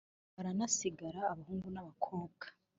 [0.35, 2.45] Baranasigana abahungu, na bakobwa